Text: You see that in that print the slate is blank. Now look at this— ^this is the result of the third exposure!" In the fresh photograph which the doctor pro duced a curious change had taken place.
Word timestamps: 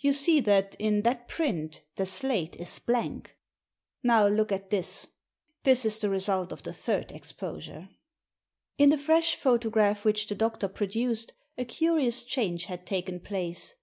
You 0.00 0.12
see 0.12 0.40
that 0.40 0.74
in 0.80 1.02
that 1.02 1.28
print 1.28 1.82
the 1.94 2.04
slate 2.04 2.56
is 2.56 2.80
blank. 2.80 3.36
Now 4.02 4.26
look 4.26 4.50
at 4.50 4.70
this— 4.70 5.06
^this 5.64 5.84
is 5.86 6.00
the 6.00 6.08
result 6.08 6.50
of 6.50 6.64
the 6.64 6.72
third 6.72 7.12
exposure!" 7.12 7.88
In 8.78 8.88
the 8.90 8.98
fresh 8.98 9.36
photograph 9.36 10.04
which 10.04 10.26
the 10.26 10.34
doctor 10.34 10.66
pro 10.66 10.88
duced 10.88 11.34
a 11.56 11.64
curious 11.64 12.24
change 12.24 12.64
had 12.64 12.84
taken 12.84 13.20
place. 13.20 13.76